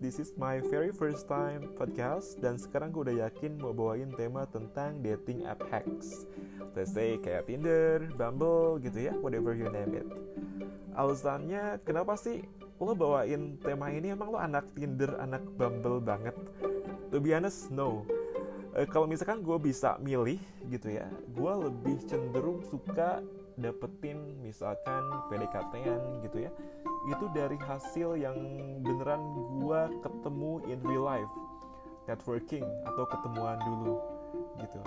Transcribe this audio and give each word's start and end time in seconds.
this 0.00 0.16
is 0.16 0.32
my 0.40 0.64
very 0.72 0.88
first 0.90 1.28
time 1.28 1.68
podcast 1.76 2.40
Dan 2.40 2.56
sekarang 2.56 2.88
gue 2.88 3.04
udah 3.04 3.28
yakin 3.28 3.60
mau 3.60 3.76
bawain 3.76 4.08
tema 4.16 4.48
tentang 4.48 5.04
dating 5.04 5.44
app 5.44 5.60
hacks. 5.68 6.24
Let's 6.72 6.96
say 6.96 7.20
kayak 7.20 7.44
Tinder, 7.44 8.08
Bumble 8.16 8.80
gitu 8.80 9.12
ya, 9.12 9.14
whatever 9.20 9.52
you 9.52 9.68
name 9.68 10.00
it. 10.00 10.08
Alasannya 10.96 11.84
kenapa 11.84 12.16
sih 12.16 12.40
lo 12.80 12.96
bawain 12.96 13.60
tema 13.60 13.92
ini? 13.92 14.16
Emang 14.16 14.32
lo 14.32 14.40
anak 14.40 14.72
Tinder, 14.72 15.20
anak 15.20 15.44
Bumble 15.60 16.00
banget? 16.00 16.34
To 17.12 17.20
be 17.20 17.36
honest, 17.36 17.68
no. 17.68 18.08
E, 18.72 18.88
Kalau 18.88 19.04
misalkan 19.04 19.44
gue 19.44 19.58
bisa 19.58 19.98
milih 19.98 20.38
gitu 20.70 20.94
ya 20.94 21.10
Gue 21.34 21.50
lebih 21.58 21.98
cenderung 22.06 22.62
suka 22.70 23.18
dapetin 23.58 24.38
misalkan 24.44 25.02
PDKT-an 25.32 26.22
gitu 26.26 26.46
ya 26.46 26.50
itu 27.08 27.24
dari 27.32 27.56
hasil 27.56 28.20
yang 28.20 28.36
beneran 28.84 29.22
gue 29.56 29.80
ketemu 30.04 30.52
in 30.68 30.78
real 30.84 31.08
life 31.08 31.32
networking 32.04 32.66
atau 32.84 33.04
ketemuan 33.06 33.56
dulu 33.62 33.96
gitu. 34.60 34.80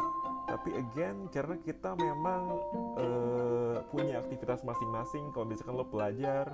Tapi 0.43 0.69
again 0.75 1.31
karena 1.31 1.55
kita 1.63 1.95
memang 1.95 2.59
uh, 2.99 3.77
punya 3.89 4.19
aktivitas 4.19 4.61
masing-masing 4.61 5.31
kalau 5.31 5.47
misalkan 5.47 5.75
lo 5.79 5.87
pelajar 5.87 6.51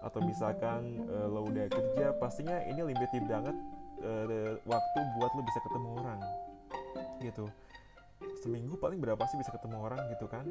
atau 0.00 0.20
misalkan 0.22 1.02
uh, 1.08 1.26
lo 1.26 1.48
udah 1.48 1.66
kerja 1.68 2.16
pastinya 2.20 2.60
ini 2.68 2.80
limited 2.84 3.24
banget 3.26 3.56
uh, 4.04 4.54
waktu 4.68 4.98
buat 5.18 5.30
lo 5.34 5.42
bisa 5.42 5.60
ketemu 5.64 5.88
orang 6.04 6.20
gitu. 7.24 7.46
Seminggu 8.44 8.76
paling 8.76 9.00
berapa 9.00 9.20
sih 9.28 9.40
bisa 9.40 9.52
ketemu 9.52 9.76
orang 9.84 10.00
gitu 10.12 10.28
kan 10.28 10.44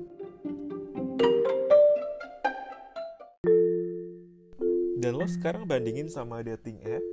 dan 5.00 5.16
lo 5.16 5.24
sekarang 5.24 5.64
bandingin 5.64 6.12
sama 6.12 6.44
dating 6.44 6.84
app 6.84 7.06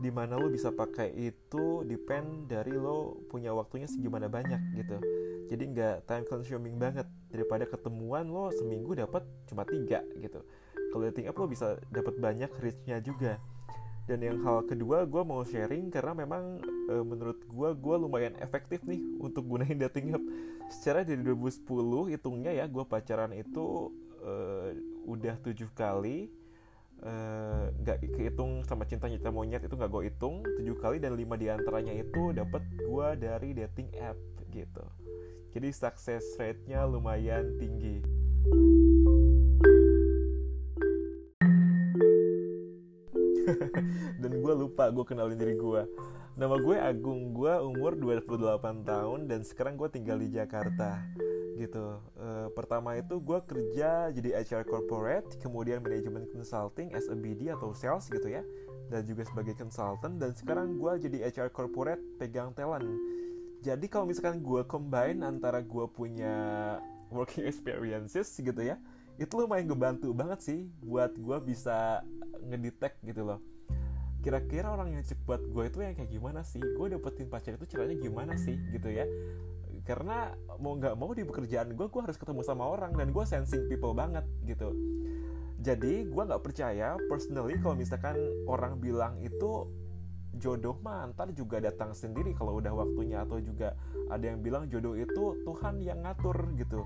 di 0.00 0.08
mana 0.08 0.40
lo 0.40 0.48
bisa 0.48 0.72
pakai 0.72 1.12
itu 1.12 1.84
depend 1.84 2.48
dari 2.48 2.72
lo 2.72 3.20
punya 3.28 3.52
waktunya 3.52 3.84
segimana 3.84 4.28
banyak 4.28 4.60
gitu. 4.76 4.96
Jadi 5.52 5.62
nggak 5.72 6.08
time 6.08 6.24
consuming 6.24 6.80
banget. 6.80 7.04
Daripada 7.28 7.68
ketemuan 7.68 8.28
lo 8.28 8.48
seminggu 8.56 8.96
dapat 8.96 9.24
cuma 9.52 9.68
tiga 9.68 10.00
gitu. 10.16 10.40
Kalau 10.92 11.02
dating 11.12 11.28
app 11.28 11.36
lo 11.36 11.44
bisa 11.44 11.76
dapat 11.92 12.16
banyak 12.16 12.48
reachnya 12.56 13.04
juga. 13.04 13.36
Dan 14.08 14.24
yang 14.24 14.40
hal 14.40 14.64
kedua 14.64 15.04
gue 15.04 15.22
mau 15.26 15.44
sharing 15.44 15.92
karena 15.92 16.16
memang 16.16 16.62
e, 16.88 16.94
menurut 17.04 17.42
gue 17.42 17.68
gue 17.76 17.96
lumayan 18.00 18.38
efektif 18.40 18.80
nih 18.88 19.02
untuk 19.20 19.44
gunain 19.44 19.76
dating 19.76 20.16
app. 20.16 20.24
Secara 20.72 21.04
dari 21.04 21.20
2010 21.20 21.68
hitungnya 22.16 22.52
ya 22.56 22.64
gue 22.64 22.84
pacaran 22.88 23.32
itu 23.36 23.92
e, 24.24 24.32
udah 25.04 25.36
tujuh 25.44 25.68
kali 25.76 26.32
nggak 27.76 27.98
uh, 28.00 28.10
kehitung 28.16 28.64
sama 28.64 28.88
cinta 28.88 29.06
cinta 29.06 29.28
monyet 29.28 29.62
itu 29.62 29.76
nggak 29.76 29.92
gue 29.92 30.02
hitung 30.08 30.40
tujuh 30.42 30.76
kali 30.80 30.96
dan 30.96 31.12
lima 31.14 31.36
di 31.36 31.52
antaranya 31.52 31.92
itu 31.92 32.32
dapat 32.32 32.64
gue 32.74 33.08
dari 33.20 33.52
dating 33.52 33.92
app 34.00 34.16
gitu. 34.48 34.84
Jadi 35.52 35.68
success 35.72 36.24
rate-nya 36.40 36.84
lumayan 36.88 37.56
tinggi. 37.56 38.00
Dan 44.20 44.42
gue 44.42 44.54
lupa 44.58 44.90
gue 44.90 45.04
kenalin 45.06 45.38
diri 45.38 45.54
gue 45.54 45.82
nama 46.36 46.60
gue 46.60 46.76
Agung 46.76 47.32
gue 47.32 47.54
umur 47.64 47.96
28 47.96 48.84
tahun 48.84 49.24
dan 49.24 49.40
sekarang 49.40 49.80
gue 49.80 49.88
tinggal 49.88 50.20
di 50.20 50.28
Jakarta 50.28 51.00
gitu. 51.56 51.98
E, 52.14 52.28
pertama 52.52 52.94
itu 53.00 53.16
gue 53.18 53.38
kerja 53.42 54.12
jadi 54.12 54.44
HR 54.44 54.68
corporate, 54.68 55.40
kemudian 55.40 55.80
manajemen 55.80 56.28
consulting 56.30 56.92
as 56.92 57.08
a 57.08 57.16
BD 57.16 57.48
atau 57.50 57.72
sales 57.72 58.06
gitu 58.12 58.28
ya, 58.28 58.44
dan 58.92 59.02
juga 59.08 59.24
sebagai 59.24 59.56
consultant. 59.56 60.20
Dan 60.20 60.36
sekarang 60.36 60.76
gue 60.76 60.92
jadi 61.08 61.32
HR 61.32 61.50
corporate 61.50 62.00
pegang 62.20 62.52
talent. 62.52 62.86
Jadi 63.64 63.88
kalau 63.88 64.06
misalkan 64.06 64.44
gue 64.44 64.62
combine 64.68 65.24
antara 65.24 65.64
gue 65.64 65.86
punya 65.90 66.36
working 67.10 67.48
experiences 67.50 68.30
gitu 68.36 68.62
ya, 68.62 68.76
itu 69.16 69.32
lumayan 69.32 69.66
ngebantu 69.66 70.12
banget 70.12 70.40
sih 70.44 70.60
buat 70.84 71.16
gue 71.16 71.36
bisa 71.42 72.04
ngedetect 72.44 73.00
gitu 73.02 73.24
loh. 73.24 73.40
Kira-kira 74.20 74.74
orang 74.74 74.90
yang 74.90 75.02
cek 75.06 75.22
buat 75.22 75.38
gue 75.38 75.64
itu 75.70 75.78
yang 75.86 75.94
kayak 75.94 76.10
gimana 76.10 76.42
sih? 76.42 76.58
Gue 76.58 76.90
dapetin 76.90 77.30
pacar 77.30 77.54
itu 77.56 77.66
caranya 77.70 77.96
gimana 77.96 78.34
sih 78.34 78.58
gitu 78.74 78.90
ya? 78.90 79.06
Karena 79.86 80.34
mau 80.58 80.74
nggak 80.74 80.98
mau 80.98 81.14
di 81.14 81.22
pekerjaan 81.22 81.70
gue 81.78 81.86
gue 81.86 82.02
harus 82.02 82.18
ketemu 82.18 82.42
sama 82.42 82.66
orang 82.66 82.92
dan 82.98 83.14
gue 83.14 83.24
sensing 83.24 83.70
people 83.70 83.94
banget 83.94 84.26
gitu. 84.42 84.74
Jadi 85.62 86.10
gue 86.10 86.22
nggak 86.26 86.42
percaya 86.42 86.98
personally 87.06 87.56
kalau 87.62 87.78
misalkan 87.78 88.18
orang 88.50 88.82
bilang 88.82 89.16
itu 89.22 89.70
jodoh 90.36 90.76
mah 90.84 91.08
juga 91.32 91.62
datang 91.62 91.96
sendiri 91.96 92.36
kalau 92.36 92.60
udah 92.60 92.74
waktunya 92.76 93.24
atau 93.24 93.40
juga 93.40 93.72
ada 94.12 94.20
yang 94.26 94.44
bilang 94.44 94.68
jodoh 94.68 94.98
itu 94.98 95.38
Tuhan 95.46 95.80
yang 95.80 96.02
ngatur 96.04 96.50
gitu. 96.58 96.82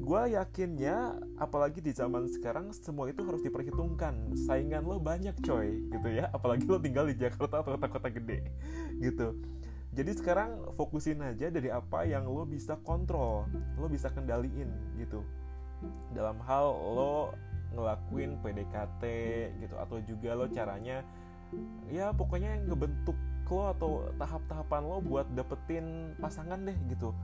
Gue 0.00 0.36
yakinnya 0.36 1.18
apalagi 1.40 1.80
di 1.80 1.92
zaman 1.92 2.28
sekarang 2.30 2.72
semua 2.72 3.10
itu 3.10 3.24
harus 3.26 3.42
diperhitungkan. 3.42 4.36
Saingan 4.48 4.84
lo 4.86 5.00
banyak 5.00 5.34
coy 5.44 5.82
gitu 5.92 6.08
ya. 6.08 6.30
Apalagi 6.32 6.64
lo 6.68 6.78
tinggal 6.78 7.10
di 7.10 7.16
Jakarta 7.16 7.60
atau 7.60 7.76
kota-kota 7.76 8.08
gede 8.08 8.48
gitu 9.02 9.34
jadi 9.94 10.10
sekarang 10.10 10.74
fokusin 10.74 11.22
aja 11.22 11.54
dari 11.54 11.70
apa 11.70 12.02
yang 12.02 12.26
lo 12.26 12.42
bisa 12.42 12.74
kontrol, 12.82 13.46
lo 13.78 13.86
bisa 13.86 14.10
kendaliin 14.10 14.66
gitu. 14.98 15.22
Dalam 16.10 16.42
hal 16.42 16.66
lo 16.74 17.30
ngelakuin 17.74 18.42
PDKT 18.42 19.02
gitu 19.62 19.74
atau 19.78 19.98
juga 20.02 20.34
lo 20.34 20.46
caranya 20.50 21.02
ya 21.90 22.10
pokoknya 22.14 22.62
ngebentuk 22.66 23.14
lo 23.54 23.70
atau 23.70 23.90
tahap-tahapan 24.18 24.82
lo 24.82 24.98
buat 24.98 25.30
dapetin 25.36 26.16
pasangan 26.18 26.58
deh 26.66 26.74
gitu. 26.90 27.14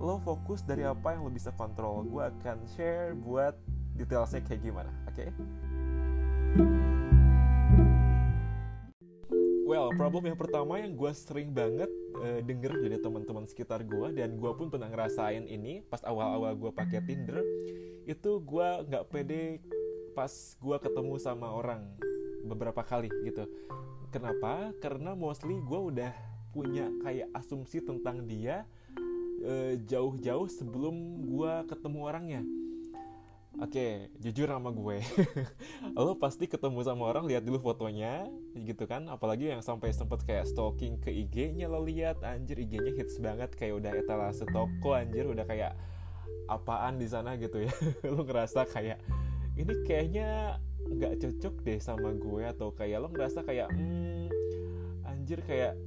Lo 0.00 0.16
fokus 0.24 0.64
dari 0.64 0.86
apa 0.88 1.12
yang 1.12 1.28
lo 1.28 1.30
bisa 1.34 1.52
kontrol. 1.60 2.08
Gue 2.08 2.24
akan 2.24 2.64
share 2.72 3.12
buat 3.12 3.52
detailnya 4.00 4.40
kayak 4.48 4.62
gimana, 4.64 4.90
oke? 5.04 5.12
Okay? 5.12 5.28
Problem 9.94 10.26
yang 10.26 10.38
pertama 10.38 10.82
yang 10.82 10.92
gue 10.98 11.12
sering 11.14 11.54
banget 11.54 11.90
uh, 12.18 12.42
denger 12.42 12.74
dari 12.82 12.98
teman-teman 12.98 13.46
sekitar 13.46 13.86
gue 13.86 14.10
dan 14.12 14.36
gue 14.36 14.52
pun 14.58 14.66
pernah 14.68 14.90
ngerasain 14.90 15.46
ini 15.46 15.86
pas 15.86 16.02
awal-awal 16.02 16.54
gue 16.58 16.70
pakai 16.74 17.00
Tinder 17.06 17.40
itu 18.04 18.42
gue 18.42 18.68
nggak 18.90 19.04
pede 19.08 19.62
pas 20.12 20.30
gue 20.58 20.76
ketemu 20.78 21.14
sama 21.18 21.50
orang 21.50 21.82
beberapa 22.44 22.84
kali 22.84 23.10
gitu. 23.24 23.48
Kenapa? 24.12 24.70
Karena 24.78 25.16
mostly 25.18 25.58
gue 25.58 25.80
udah 25.90 26.12
punya 26.54 26.86
kayak 27.02 27.34
asumsi 27.34 27.82
tentang 27.82 28.22
dia 28.30 28.62
uh, 29.42 29.74
jauh-jauh 29.90 30.46
sebelum 30.46 31.26
gue 31.26 31.52
ketemu 31.66 31.98
orangnya 32.06 32.42
Oke, 33.62 33.70
okay, 33.70 33.92
jujur 34.18 34.50
sama 34.50 34.74
gue. 34.74 34.98
lo 35.94 36.18
pasti 36.18 36.50
ketemu 36.50 36.82
sama 36.82 37.06
orang 37.06 37.30
lihat 37.30 37.46
dulu 37.46 37.62
fotonya 37.62 38.26
gitu 38.58 38.82
kan, 38.90 39.06
apalagi 39.06 39.54
yang 39.54 39.62
sampai 39.62 39.94
sempet 39.94 40.26
kayak 40.26 40.50
stalking 40.50 40.98
ke 40.98 41.14
IG-nya 41.14 41.70
lo 41.70 41.86
lihat, 41.86 42.18
anjir 42.26 42.58
IG-nya 42.58 42.98
hits 42.98 43.22
banget 43.22 43.54
kayak 43.54 43.78
udah 43.78 43.94
etalase 43.94 44.42
toko 44.50 44.98
anjir 44.98 45.30
udah 45.30 45.46
kayak 45.46 45.78
apaan 46.50 46.98
di 46.98 47.06
sana 47.06 47.38
gitu 47.38 47.62
ya. 47.62 47.70
lo 48.10 48.26
ngerasa 48.26 48.66
kayak 48.66 48.98
ini 49.54 49.74
kayaknya 49.86 50.58
nggak 50.90 51.22
cocok 51.22 51.54
deh 51.62 51.78
sama 51.78 52.10
gue 52.10 52.42
atau 52.50 52.74
kayak 52.74 53.06
lo 53.06 53.08
ngerasa 53.14 53.46
kayak 53.46 53.70
hmm, 53.70 54.34
anjir 55.06 55.38
kayak 55.46 55.78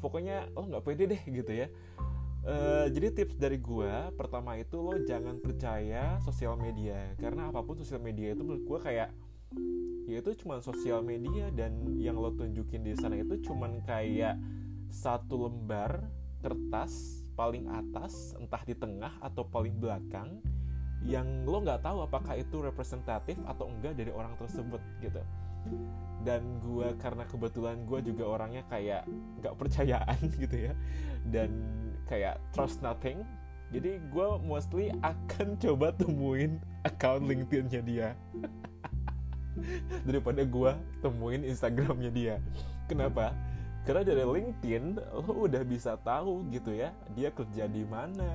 pokoknya 0.00 0.48
lo 0.56 0.72
nggak 0.72 0.84
pede 0.88 1.04
deh 1.04 1.22
gitu 1.28 1.52
ya 1.52 1.68
Uh, 2.40 2.88
jadi 2.88 3.12
tips 3.12 3.36
dari 3.36 3.60
gue 3.60 3.92
pertama 4.16 4.56
itu 4.56 4.80
lo 4.80 4.96
jangan 5.04 5.36
percaya 5.44 6.16
sosial 6.24 6.56
media. 6.56 7.12
Karena 7.20 7.52
apa 7.52 7.60
pun 7.60 7.76
sosial 7.76 8.00
media 8.00 8.32
itu 8.32 8.40
menurut 8.40 8.64
gue 8.64 8.78
kayak 8.80 9.12
ya 10.10 10.16
itu 10.18 10.30
cuma 10.42 10.58
sosial 10.58 11.04
media 11.06 11.52
dan 11.54 11.94
yang 12.00 12.18
lo 12.18 12.34
tunjukin 12.34 12.82
di 12.82 12.98
sana 12.98 13.20
itu 13.20 13.38
cuma 13.46 13.70
kayak 13.86 14.40
satu 14.90 15.46
lembar 15.46 16.02
kertas 16.42 17.22
paling 17.38 17.70
atas 17.70 18.34
entah 18.40 18.62
di 18.66 18.74
tengah 18.74 19.14
atau 19.22 19.46
paling 19.46 19.76
belakang 19.78 20.42
yang 21.06 21.48
lo 21.48 21.64
nggak 21.64 21.80
tahu 21.80 22.04
apakah 22.04 22.36
itu 22.36 22.60
representatif 22.60 23.36
atau 23.48 23.68
enggak 23.68 23.96
dari 23.96 24.12
orang 24.12 24.36
tersebut 24.36 24.80
gitu. 25.00 25.20
Dan 26.24 26.60
gue 26.60 26.92
karena 27.00 27.24
kebetulan 27.24 27.84
gue 27.84 28.00
juga 28.04 28.24
orangnya 28.28 28.64
kayak 28.68 29.08
nggak 29.40 29.54
percayaan 29.56 30.20
gitu 30.42 30.56
ya. 30.68 30.74
Dan 31.24 31.50
kayak 32.10 32.42
trust 32.50 32.82
nothing. 32.82 33.22
Jadi 33.70 34.02
gue 34.10 34.28
mostly 34.42 34.90
akan 35.06 35.54
coba 35.62 35.94
temuin 35.94 36.58
account 36.82 37.30
LinkedIn-nya 37.30 37.80
dia. 37.86 38.08
Daripada 40.08 40.42
gue 40.42 40.72
temuin 40.98 41.46
Instagramnya 41.46 42.10
dia. 42.10 42.34
Kenapa? 42.90 43.30
Karena 43.86 44.02
dari 44.04 44.26
LinkedIn 44.26 44.98
lo 45.24 45.48
udah 45.48 45.64
bisa 45.64 45.96
tahu 46.04 46.44
gitu 46.52 46.68
ya 46.76 46.92
dia 47.16 47.32
kerja 47.32 47.64
di 47.64 47.80
mana 47.88 48.28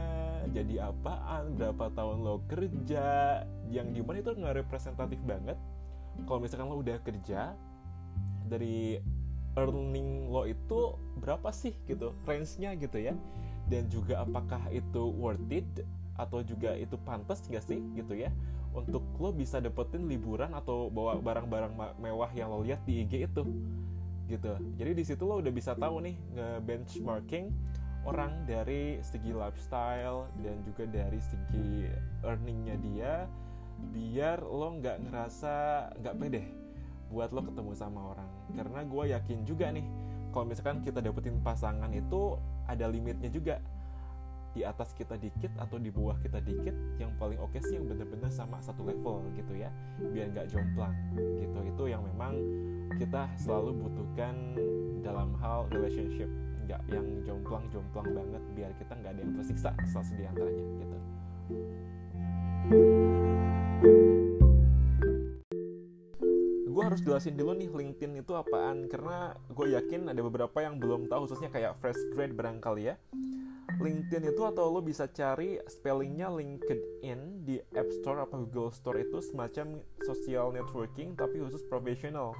jadi 0.50 0.89
apaan 0.89 1.54
berapa 1.54 1.94
tahun 1.94 2.25
lo 2.25 2.42
kerja 2.50 3.39
yang 3.69 3.94
di 3.94 4.01
mana 4.01 4.25
itu 4.25 4.33
nggak 4.33 4.66
representatif 4.66 5.22
banget. 5.22 5.54
Kalau 6.25 6.42
misalkan 6.42 6.66
lo 6.66 6.81
udah 6.81 6.98
kerja 7.04 7.54
dari 8.50 8.98
earning 9.54 10.33
lo 10.33 10.50
itu 10.50 10.98
berapa 11.22 11.50
sih 11.54 11.74
gitu 11.88 12.12
range-nya 12.27 12.75
gitu 12.75 13.00
ya 13.00 13.13
dan 13.69 13.89
juga 13.89 14.21
apakah 14.21 14.62
itu 14.69 15.12
worth 15.15 15.50
it? 15.50 15.67
Atau 16.15 16.47
juga 16.47 16.71
itu 16.79 16.95
pantas 17.03 17.44
gak 17.51 17.65
sih 17.65 17.83
gitu 17.97 18.15
ya? 18.15 18.31
Untuk 18.75 19.03
lo 19.19 19.31
bisa 19.31 19.59
dapetin 19.59 20.07
liburan 20.07 20.51
atau 20.51 20.91
bawa 20.91 21.19
barang-barang 21.19 21.75
mewah 22.00 22.31
yang 22.35 22.51
lo 22.51 22.63
lihat 22.63 22.83
di 22.83 23.03
IG 23.03 23.27
itu 23.31 23.44
gitu. 24.25 24.57
Jadi 24.75 24.91
di 24.95 25.03
situ 25.06 25.23
lo 25.23 25.39
udah 25.39 25.53
bisa 25.53 25.77
tahu 25.77 26.01
nih 26.01 26.15
nge 26.35 26.50
benchmarking 26.65 27.45
orang 28.06 28.45
dari 28.45 29.01
segi 29.01 29.33
lifestyle 29.33 30.29
dan 30.41 30.62
juga 30.65 30.85
dari 30.89 31.17
segi 31.21 31.89
earningnya 32.25 32.75
dia 32.79 33.13
biar 33.91 34.39
lo 34.45 34.77
nggak 34.79 35.09
ngerasa 35.09 35.53
nggak 36.00 36.15
pede 36.15 36.44
buat 37.12 37.29
lo 37.31 37.41
ketemu 37.45 37.71
sama 37.77 38.17
orang. 38.17 38.29
Karena 38.56 38.81
gue 38.81 39.03
yakin 39.13 39.39
juga 39.45 39.69
nih 39.71 39.85
kalau 40.36 40.52
misalkan 40.52 40.84
kita 40.84 41.00
dapetin 41.00 41.40
pasangan 41.40 41.88
itu 41.96 42.36
ada 42.68 42.92
limitnya 42.92 43.32
juga. 43.32 43.64
Di 44.52 44.64
atas 44.64 44.92
kita 44.96 45.16
dikit 45.20 45.52
atau 45.60 45.80
di 45.80 45.92
bawah 45.92 46.16
kita 46.20 46.40
dikit 46.44 46.76
yang 47.00 47.12
paling 47.20 47.40
oke 47.40 47.52
okay 47.56 47.64
sih 47.64 47.76
yang 47.76 47.88
bener-bener 47.92 48.28
sama 48.32 48.60
satu 48.60 48.84
level 48.84 49.24
gitu 49.40 49.56
ya. 49.56 49.72
Biar 50.12 50.36
nggak 50.36 50.52
jomplang 50.52 50.92
gitu. 51.16 51.60
Itu 51.64 51.84
yang 51.88 52.04
memang 52.04 52.36
kita 53.00 53.32
selalu 53.40 53.80
butuhkan 53.80 54.36
dalam 55.00 55.40
hal 55.40 55.72
relationship. 55.72 56.28
Nggak 56.68 56.84
yang 56.92 57.08
jomplang-jomplang 57.24 58.12
banget 58.12 58.44
biar 58.60 58.72
kita 58.76 58.92
nggak 58.92 59.12
ada 59.16 59.22
yang 59.24 59.34
tersiksa 59.40 59.72
salah 59.88 60.04
satu 60.04 60.24
antaranya 60.24 60.64
gitu. 60.84 60.98
gue 62.66 63.05
harus 66.95 67.03
jelasin 67.03 67.36
dulu 67.36 67.51
nih 67.59 67.68
LinkedIn 67.68 68.24
itu 68.24 68.31
apaan? 68.39 68.88
Karena 68.88 69.36
gue 69.51 69.75
yakin 69.75 70.07
ada 70.07 70.21
beberapa 70.24 70.63
yang 70.63 70.80
belum 70.80 71.12
tahu 71.12 71.27
khususnya 71.27 71.51
kayak 71.51 71.75
fresh 71.75 72.00
grade 72.15 72.31
barangkali 72.31 72.88
ya. 72.88 72.95
LinkedIn 73.83 74.31
itu 74.31 74.39
atau 74.47 74.71
lo 74.71 74.80
bisa 74.80 75.03
cari 75.12 75.59
spellingnya 75.68 76.31
LinkedIn 76.31 77.44
di 77.44 77.59
App 77.75 77.92
Store 78.00 78.24
atau 78.24 78.47
Google 78.47 78.71
Store 78.71 78.95
itu 78.95 79.19
semacam 79.19 79.83
social 80.07 80.56
networking 80.56 81.19
tapi 81.19 81.44
khusus 81.44 81.68
profesional. 81.68 82.31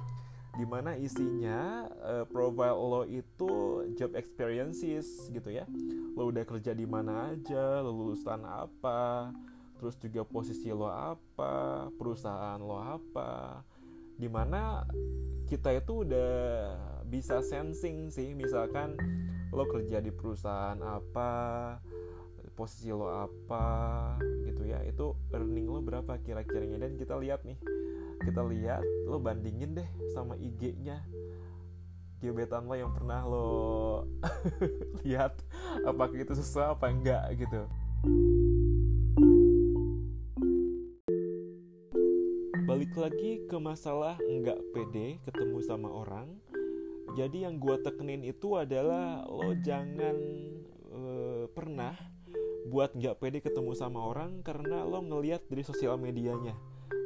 Di 0.56 0.64
mana 0.64 0.96
isinya 0.96 1.84
uh, 2.00 2.24
profile 2.24 2.80
lo 2.80 3.04
itu 3.04 3.84
job 3.92 4.16
experiences 4.16 5.28
gitu 5.28 5.52
ya. 5.52 5.68
Lo 6.16 6.32
udah 6.32 6.48
kerja 6.48 6.72
di 6.72 6.88
mana 6.88 7.36
aja 7.36 7.84
lo 7.84 7.92
lulusan 7.92 8.40
apa 8.40 9.36
terus 9.76 10.00
juga 10.00 10.24
posisi 10.24 10.72
lo 10.72 10.88
apa 10.88 11.92
perusahaan 12.00 12.56
lo 12.56 12.80
apa 12.80 13.60
di 14.16 14.28
mana 14.28 14.84
kita 15.46 15.76
itu 15.76 16.02
udah 16.02 16.32
bisa 17.06 17.38
sensing 17.44 18.10
sih 18.10 18.34
misalkan 18.34 18.98
lo 19.54 19.64
kerja 19.70 20.02
di 20.02 20.10
perusahaan 20.10 20.76
apa 20.82 21.30
posisi 22.56 22.88
lo 22.88 23.12
apa 23.12 24.16
gitu 24.48 24.64
ya. 24.64 24.80
Itu 24.82 25.14
earning 25.30 25.68
lo 25.68 25.84
berapa 25.84 26.16
kira-kiranya. 26.24 26.80
Dan 26.80 26.96
kita 26.96 27.14
lihat 27.20 27.44
nih 27.44 27.60
kita 28.24 28.42
lihat 28.42 28.82
lo 29.04 29.20
bandingin 29.20 29.76
deh 29.76 29.88
sama 30.16 30.34
IG-nya 30.40 31.04
gebetan 32.16 32.64
lo 32.64 32.74
yang 32.74 32.90
pernah 32.96 33.22
lo 33.28 33.48
lihat 35.04 35.36
apakah 35.84 36.16
itu 36.16 36.32
sesuai 36.32 36.74
apa 36.74 36.86
enggak 36.88 37.24
gitu 37.36 37.60
lagi 42.96 43.44
ke 43.44 43.56
masalah 43.60 44.16
enggak 44.24 44.56
pede 44.72 45.20
ketemu 45.28 45.60
sama 45.60 45.92
orang. 45.92 46.32
Jadi 47.12 47.44
yang 47.44 47.60
gue 47.60 47.76
tekenin 47.84 48.24
itu 48.24 48.56
adalah 48.56 49.24
lo 49.28 49.52
jangan 49.60 50.16
uh, 50.90 51.44
pernah 51.52 51.92
buat 52.66 52.96
nggak 52.96 53.22
pede 53.22 53.38
ketemu 53.44 53.76
sama 53.78 54.02
orang 54.10 54.42
karena 54.42 54.82
lo 54.82 55.04
ngeliat 55.04 55.44
dari 55.46 55.62
sosial 55.62 56.00
medianya. 56.00 56.56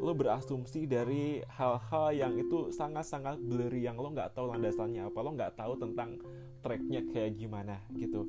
Lo 0.01 0.17
berasumsi 0.17 0.89
dari 0.89 1.45
hal-hal 1.45 2.17
yang 2.17 2.35
itu 2.41 2.73
sangat-sangat 2.73 3.37
blurry 3.43 3.85
yang 3.85 4.01
lo 4.01 4.15
nggak 4.15 4.33
tahu 4.33 4.57
landasannya 4.57 5.11
apa 5.11 5.19
lo 5.21 5.31
nggak 5.37 5.55
tahu 5.59 5.77
tentang 5.77 6.17
tracknya 6.65 7.05
kayak 7.13 7.37
gimana 7.37 7.83
gitu. 7.93 8.25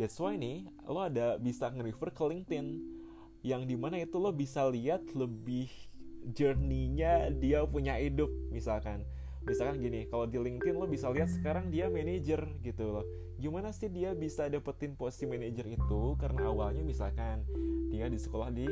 That's 0.00 0.16
why 0.16 0.40
nih 0.40 0.64
lo 0.88 1.04
ada 1.04 1.36
bisa 1.36 1.68
nge-refer 1.68 2.10
ke 2.14 2.22
LinkedIn 2.24 2.66
yang 3.42 3.66
di 3.66 3.76
mana 3.76 4.00
itu 4.00 4.16
lo 4.16 4.32
bisa 4.32 4.64
lihat 4.70 5.02
lebih 5.12 5.68
journey-nya 6.30 7.34
dia 7.34 7.66
punya 7.66 7.98
hidup 7.98 8.30
misalkan. 8.54 9.02
Misalkan 9.42 9.82
gini 9.82 10.06
kalau 10.06 10.30
di 10.30 10.38
LinkedIn 10.38 10.78
lo 10.78 10.86
bisa 10.86 11.10
lihat 11.10 11.26
sekarang 11.26 11.74
dia 11.74 11.90
manajer 11.90 12.46
gitu 12.62 12.94
loh. 12.94 13.06
Gimana 13.42 13.74
sih 13.74 13.90
dia 13.90 14.14
bisa 14.14 14.46
dapetin 14.46 14.94
posisi 14.94 15.26
manajer 15.26 15.66
itu? 15.66 16.14
Karena 16.14 16.46
awalnya 16.46 16.86
misalkan 16.86 17.42
dia 17.90 18.06
di 18.06 18.18
sekolah 18.18 18.54
di 18.54 18.70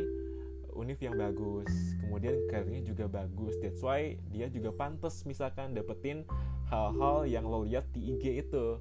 univ 0.70 1.02
yang 1.02 1.19
bagus 1.19 1.99
kemudian 2.06 2.38
karirnya 2.47 2.82
juga 2.87 3.11
bagus. 3.11 3.58
That's 3.58 3.82
why 3.82 4.14
dia 4.31 4.46
juga 4.46 4.70
pantas 4.70 5.26
misalkan 5.26 5.75
dapetin 5.75 6.23
hal-hal 6.70 7.26
yang 7.26 7.50
lo 7.50 7.67
lihat 7.67 7.91
di 7.91 8.14
IG 8.14 8.46
itu 8.46 8.79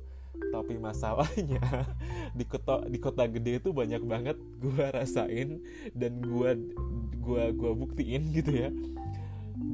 tapi 0.49 0.79
masalahnya 0.81 1.61
di 2.37 2.45
kota 2.47 2.85
di 2.89 2.97
kota 2.97 3.29
gede 3.29 3.61
itu 3.61 3.69
banyak 3.69 4.01
banget 4.05 4.37
gue 4.57 4.85
rasain 4.93 5.61
dan 5.93 6.21
gue 6.23 6.51
gua 7.19 7.53
gua 7.53 7.71
buktiin 7.77 8.33
gitu 8.33 8.51
ya. 8.55 8.69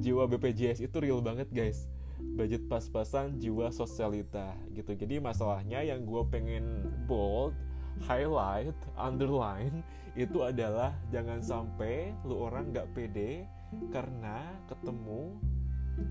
Jiwa 0.02 0.28
BPJS 0.28 0.84
itu 0.84 0.98
real 1.00 1.24
banget 1.24 1.48
guys. 1.54 1.88
Budget 2.36 2.68
pas-pasan 2.68 3.40
jiwa 3.40 3.72
sosialita 3.72 4.58
gitu. 4.76 4.92
Jadi 4.92 5.24
masalahnya 5.24 5.80
yang 5.86 6.04
gue 6.04 6.22
pengen 6.28 6.92
bold 7.08 7.56
highlight 8.04 8.76
underline 9.00 9.80
itu 10.20 10.44
adalah 10.44 10.92
jangan 11.12 11.40
sampai 11.40 12.12
lu 12.28 12.44
orang 12.48 12.76
gak 12.76 12.92
pede 12.92 13.48
karena 13.92 14.56
ketemu 14.68 15.36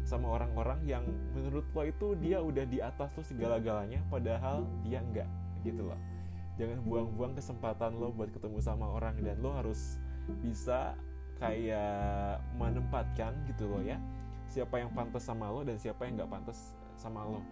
sama 0.04 0.40
orang-orang 0.40 0.80
yang 0.88 1.04
menurut 1.36 1.64
lo 1.76 1.82
itu 1.84 2.16
dia 2.20 2.40
udah 2.40 2.64
di 2.64 2.80
atas 2.80 3.12
lo 3.16 3.22
segala-galanya 3.24 4.00
padahal 4.08 4.64
dia 4.84 5.00
enggak 5.00 5.28
gitu 5.64 5.88
loh. 5.88 6.00
Jangan 6.54 6.86
buang-buang 6.86 7.34
kesempatan 7.34 7.98
lo 7.98 8.14
buat 8.14 8.30
ketemu 8.30 8.58
sama 8.62 8.86
orang 8.88 9.18
dan 9.20 9.36
lo 9.42 9.52
harus 9.52 9.98
bisa 10.40 10.96
kayak 11.42 12.40
menempatkan 12.56 13.34
gitu 13.50 13.66
loh 13.68 13.82
ya 13.82 13.98
siapa 14.48 14.78
yang 14.78 14.94
pantas 14.94 15.26
sama 15.26 15.50
lo 15.50 15.66
dan 15.66 15.76
siapa 15.76 16.06
yang 16.06 16.14
nggak 16.20 16.30
pantas 16.30 16.72
sama 16.94 17.26
lo 17.26 17.42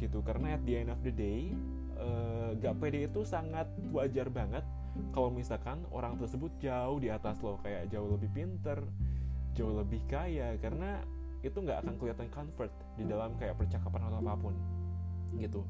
gitu. 0.00 0.24
Karena 0.24 0.56
at 0.56 0.62
the 0.64 0.74
end 0.80 0.90
of 0.90 0.98
the 1.04 1.12
day 1.12 1.52
uh, 1.98 2.56
gak 2.58 2.78
pede 2.80 3.06
itu 3.06 3.22
sangat 3.26 3.68
wajar 3.92 4.30
banget 4.32 4.64
kalau 5.14 5.30
misalkan 5.30 5.84
orang 5.94 6.18
tersebut 6.18 6.50
jauh 6.58 6.98
di 6.98 7.12
atas 7.12 7.38
lo 7.44 7.60
kayak 7.62 7.86
jauh 7.92 8.08
lebih 8.10 8.30
pinter 8.32 8.80
jauh 9.58 9.74
lebih 9.74 10.00
kaya. 10.06 10.54
Karena 10.62 11.02
itu 11.42 11.54
nggak 11.54 11.86
akan 11.86 11.94
kelihatan 11.98 12.28
comfort 12.34 12.72
di 12.98 13.06
dalam 13.06 13.38
kayak 13.38 13.54
percakapan 13.58 14.10
atau 14.10 14.18
apa 14.18 14.34
pun 14.38 14.54
gitu. 15.38 15.62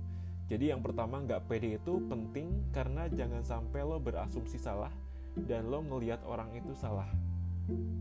Jadi 0.48 0.72
yang 0.72 0.80
pertama 0.80 1.20
nggak 1.20 1.44
pede 1.44 1.76
itu 1.76 2.00
penting 2.08 2.72
karena 2.72 3.04
jangan 3.12 3.44
sampai 3.44 3.84
lo 3.84 4.00
berasumsi 4.00 4.56
salah 4.56 4.92
dan 5.44 5.68
lo 5.68 5.84
ngelihat 5.84 6.24
orang 6.24 6.48
itu 6.56 6.72
salah 6.72 7.08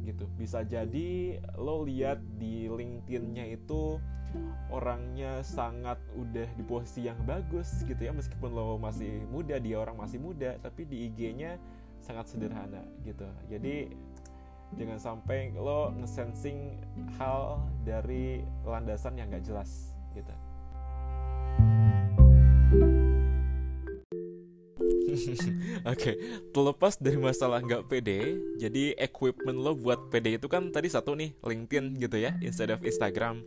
gitu. 0.08 0.32
Bisa 0.40 0.64
jadi 0.64 1.44
lo 1.60 1.84
lihat 1.84 2.24
di 2.40 2.72
LinkedIn-nya 2.72 3.52
itu 3.52 4.00
orangnya 4.72 5.44
sangat 5.44 6.00
udah 6.16 6.48
di 6.56 6.64
posisi 6.64 7.04
yang 7.04 7.20
bagus 7.28 7.84
gitu 7.84 8.00
ya. 8.00 8.16
Meskipun 8.16 8.56
lo 8.56 8.80
masih 8.80 9.28
muda 9.28 9.60
dia 9.60 9.84
orang 9.84 10.00
masih 10.00 10.24
muda 10.24 10.56
tapi 10.64 10.88
di 10.88 11.12
IG-nya 11.12 11.60
sangat 12.00 12.32
sederhana 12.32 12.88
gitu. 13.04 13.28
Jadi 13.52 13.92
jangan 14.76 15.00
sampai 15.00 15.56
lo 15.56 15.96
ngesensing 15.96 16.84
hal 17.16 17.64
dari 17.88 18.44
landasan 18.68 19.16
yang 19.16 19.32
gak 19.32 19.48
jelas 19.48 19.96
gitu 20.12 20.34
Oke, 25.88 26.14
okay. 26.14 26.16
terlepas 26.54 27.00
dari 27.00 27.18
masalah 27.18 27.64
nggak 27.64 27.90
pede, 27.90 28.38
jadi 28.62 28.94
equipment 29.02 29.58
lo 29.58 29.74
buat 29.74 30.14
pede 30.14 30.38
itu 30.38 30.46
kan 30.46 30.70
tadi 30.70 30.92
satu 30.92 31.18
nih 31.18 31.34
LinkedIn 31.42 31.98
gitu 31.98 32.18
ya, 32.22 32.38
instead 32.44 32.70
of 32.70 32.84
Instagram. 32.86 33.42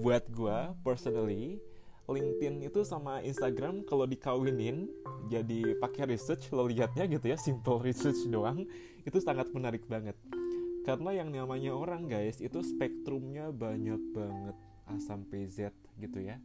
Buat 0.00 0.26
gue 0.32 0.58
personally, 0.80 1.60
LinkedIn 2.08 2.64
itu 2.64 2.84
sama 2.84 3.20
Instagram 3.20 3.84
kalau 3.84 4.08
dikawinin 4.08 4.88
jadi 5.28 5.76
pakai 5.80 6.16
research 6.16 6.48
lo 6.52 6.68
lihatnya 6.68 7.04
gitu 7.08 7.26
ya, 7.32 7.36
simple 7.36 7.80
research 7.84 8.24
doang, 8.28 8.64
itu 9.04 9.18
sangat 9.20 9.50
menarik 9.52 9.84
banget. 9.84 10.16
Karena 10.84 11.16
yang 11.16 11.32
namanya 11.32 11.72
orang 11.72 12.04
guys 12.06 12.44
itu 12.44 12.60
spektrumnya 12.60 13.48
banyak 13.48 14.00
banget 14.12 14.56
A 14.84 15.00
sampai 15.00 15.48
Z 15.48 15.72
gitu 15.96 16.20
ya. 16.20 16.36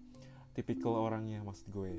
Tipikal 0.56 0.96
orangnya 0.96 1.44
maksud 1.44 1.68
gue 1.76 1.92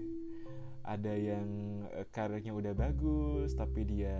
ada 0.85 1.13
yang 1.13 1.49
uh, 1.93 2.07
karirnya 2.11 2.53
udah 2.55 2.73
bagus 2.73 3.53
tapi 3.55 3.85
dia 3.85 4.17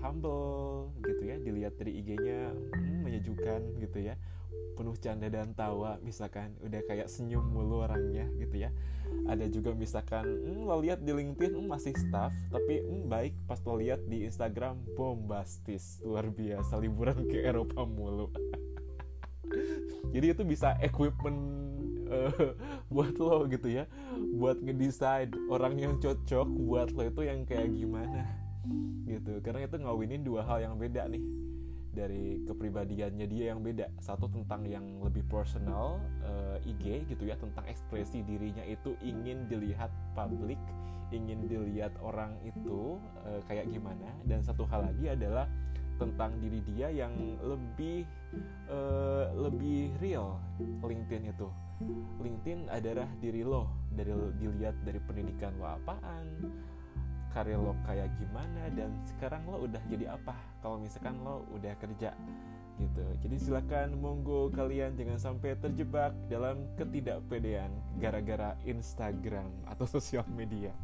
humble 0.00 0.94
gitu 1.02 1.22
ya. 1.26 1.36
Dilihat 1.40 1.74
dari 1.78 1.98
IG-nya 2.00 2.52
hmm, 2.52 3.02
menyejukkan 3.02 3.60
gitu 3.82 3.98
ya. 4.00 4.14
Penuh 4.74 4.94
canda 4.98 5.26
dan 5.28 5.54
tawa 5.54 5.98
misalkan. 6.02 6.54
Udah 6.62 6.82
kayak 6.86 7.10
senyum 7.10 7.42
mulu 7.42 7.82
orangnya 7.82 8.28
gitu 8.38 8.66
ya. 8.66 8.70
Ada 9.28 9.46
juga 9.50 9.76
misalkan 9.76 10.24
hmm, 10.24 10.64
lo 10.64 10.80
lihat 10.80 11.02
di 11.02 11.12
LinkedIn 11.12 11.58
hmm, 11.58 11.68
masih 11.68 11.94
staff 11.96 12.32
tapi 12.48 12.80
hmm, 12.80 13.10
baik. 13.10 13.34
Pas 13.50 13.58
lo 13.66 13.78
lihat 13.78 14.02
di 14.06 14.24
Instagram 14.24 14.78
bombastis. 14.94 16.00
Luar 16.06 16.30
biasa 16.30 16.78
liburan 16.78 17.26
ke 17.26 17.42
Eropa 17.42 17.82
mulu. 17.84 18.30
Jadi 20.14 20.26
itu 20.30 20.42
bisa 20.46 20.78
equipment 20.78 21.73
uh, 22.14 22.30
buat 22.94 23.14
lo 23.18 23.44
gitu 23.50 23.68
ya. 23.68 23.84
Buat 24.38 24.62
ngedesain 24.62 25.34
orang 25.50 25.74
yang 25.76 25.94
cocok 25.98 26.46
buat 26.46 26.88
lo 26.94 27.02
itu 27.10 27.22
yang 27.26 27.42
kayak 27.42 27.74
gimana 27.74 28.22
gitu. 29.04 29.42
Karena 29.42 29.66
itu 29.66 29.76
ngawinin 29.82 30.22
dua 30.22 30.46
hal 30.46 30.62
yang 30.62 30.74
beda 30.78 31.10
nih. 31.10 31.24
Dari 31.94 32.42
kepribadiannya 32.42 33.26
dia 33.30 33.54
yang 33.54 33.62
beda. 33.62 33.86
Satu 34.02 34.26
tentang 34.26 34.66
yang 34.66 34.82
lebih 34.98 35.22
personal 35.30 36.02
uh, 36.26 36.58
eh, 36.58 36.70
IG 36.74 37.06
gitu 37.14 37.30
ya 37.30 37.38
tentang 37.38 37.62
ekspresi 37.70 38.26
dirinya 38.26 38.66
itu 38.66 38.98
ingin 39.02 39.46
dilihat 39.46 39.90
publik 40.14 40.58
ingin 41.14 41.46
dilihat 41.46 41.94
orang 42.02 42.34
itu 42.42 42.98
uh, 43.22 43.38
kayak 43.46 43.70
gimana. 43.70 44.10
Dan 44.26 44.42
satu 44.42 44.66
hal 44.66 44.90
lagi 44.90 45.14
adalah 45.14 45.46
tentang 45.96 46.34
diri 46.42 46.60
dia 46.64 46.90
yang 46.90 47.14
lebih 47.42 48.06
uh, 48.70 49.30
lebih 49.34 49.94
real. 50.02 50.38
LinkedIn 50.60 51.30
itu. 51.30 51.48
LinkedIn 52.22 52.70
adalah 52.70 53.06
diri 53.18 53.42
lo. 53.42 53.70
Dari 53.94 54.10
dilihat 54.38 54.76
dari 54.82 55.00
pendidikan 55.02 55.54
lo 55.58 55.70
apaan 55.78 56.26
karir 57.34 57.58
lo 57.58 57.74
kayak 57.82 58.14
gimana 58.14 58.70
dan 58.78 58.94
sekarang 59.10 59.42
lo 59.50 59.66
udah 59.66 59.82
jadi 59.90 60.14
apa. 60.14 60.38
Kalau 60.62 60.78
misalkan 60.78 61.18
lo 61.22 61.42
udah 61.50 61.74
kerja 61.82 62.14
gitu. 62.78 63.04
Jadi 63.22 63.36
silakan 63.38 63.98
monggo 63.98 64.50
kalian 64.50 64.98
jangan 64.98 65.18
sampai 65.18 65.54
terjebak 65.58 66.14
dalam 66.26 66.66
ketidakpedean 66.74 67.70
gara-gara 68.02 68.58
Instagram 68.66 69.50
atau 69.66 69.86
sosial 69.98 70.26
media 70.34 70.74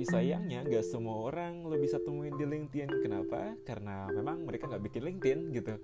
tapi 0.00 0.16
sayangnya 0.16 0.64
gak 0.64 0.80
semua 0.88 1.28
orang 1.28 1.60
lo 1.60 1.76
bisa 1.76 2.00
temuin 2.00 2.32
di 2.32 2.48
LinkedIn. 2.48 3.04
Kenapa? 3.04 3.52
Karena 3.68 4.08
memang 4.08 4.48
mereka 4.48 4.64
nggak 4.64 4.80
bikin 4.88 5.04
LinkedIn 5.04 5.38
gitu. 5.52 5.76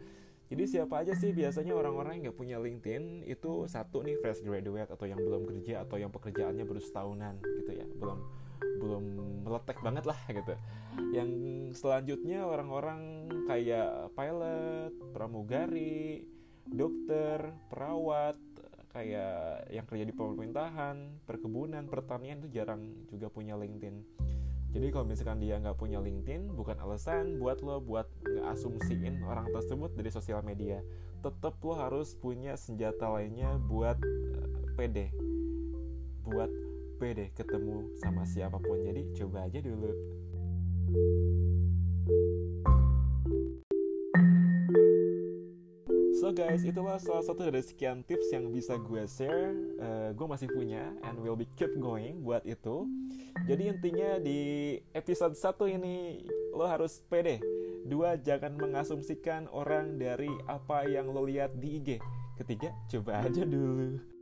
Jadi 0.49 0.63
siapa 0.65 1.05
aja 1.05 1.13
sih 1.13 1.37
biasanya 1.37 1.77
orang-orang 1.77 2.17
yang 2.17 2.33
gak 2.33 2.39
punya 2.41 2.57
LinkedIn 2.57 3.29
itu 3.29 3.69
satu 3.69 4.01
nih 4.01 4.17
fresh 4.25 4.41
graduate 4.41 4.89
atau 4.89 5.05
yang 5.05 5.21
belum 5.21 5.45
kerja 5.45 5.85
atau 5.85 6.01
yang 6.01 6.09
pekerjaannya 6.09 6.65
baru 6.65 6.81
setahunan 6.81 7.45
gitu 7.61 7.77
ya. 7.77 7.85
Belum 8.01 8.25
belum 8.81 9.05
meletek 9.45 9.85
banget 9.85 10.09
lah 10.09 10.17
gitu. 10.33 10.57
Yang 11.13 11.31
selanjutnya 11.77 12.49
orang-orang 12.49 13.29
kayak 13.45 14.17
pilot, 14.17 14.97
pramugari, 15.13 16.25
dokter, 16.65 17.53
perawat, 17.69 18.41
kayak 18.97 19.69
yang 19.69 19.85
kerja 19.85 20.05
di 20.09 20.15
pemerintahan, 20.17 20.97
perkebunan, 21.29 21.85
pertanian 21.85 22.41
itu 22.41 22.49
jarang 22.49 23.05
juga 23.13 23.29
punya 23.29 23.53
LinkedIn 23.61 24.17
jadi 24.77 24.93
kalau 24.93 25.09
misalkan 25.09 25.41
dia 25.41 25.57
nggak 25.57 25.81
punya 25.81 26.05
LinkedIn, 26.05 26.53
bukan 26.53 26.77
alasan 26.77 27.41
buat 27.41 27.65
lo 27.65 27.81
buat 27.81 28.05
ngeasumsiin 28.29 29.25
orang 29.25 29.49
tersebut 29.49 29.89
dari 29.97 30.13
sosial 30.13 30.45
media. 30.45 30.85
Tetap 31.25 31.57
lo 31.65 31.81
harus 31.81 32.13
punya 32.21 32.61
senjata 32.61 33.09
lainnya 33.09 33.57
buat 33.57 33.97
uh, 33.97 34.69
pede, 34.77 35.09
buat 36.29 36.53
pede 37.01 37.33
ketemu 37.33 37.89
sama 38.05 38.29
siapa 38.29 38.61
pun. 38.61 38.85
Jadi 38.85 39.17
coba 39.17 39.49
aja 39.49 39.65
dulu. 39.65 39.97
So 46.27 46.35
guys, 46.35 46.67
itulah 46.67 46.99
salah 46.99 47.23
satu 47.23 47.47
dari 47.47 47.63
sekian 47.63 48.03
tips 48.03 48.35
yang 48.35 48.51
bisa 48.51 48.75
gue 48.83 49.07
share. 49.07 49.55
Uh, 49.79 50.11
gue 50.11 50.27
masih 50.27 50.51
punya 50.51 50.91
and 51.07 51.23
will 51.23 51.39
be 51.39 51.47
keep 51.55 51.71
going 51.79 52.19
buat 52.27 52.43
itu. 52.43 52.83
Jadi 53.47 53.71
intinya 53.71 54.19
di 54.19 54.75
episode 54.91 55.39
1 55.39 55.79
ini 55.79 56.27
lo 56.51 56.67
harus 56.67 56.99
pede. 57.07 57.39
Dua, 57.87 58.19
jangan 58.19 58.59
mengasumsikan 58.59 59.47
orang 59.55 60.03
dari 60.03 60.35
apa 60.51 60.91
yang 60.91 61.15
lo 61.15 61.23
lihat 61.23 61.55
di 61.63 61.79
IG. 61.79 62.03
Ketiga, 62.43 62.75
coba 62.91 63.23
aja 63.23 63.47
dulu. 63.47 64.16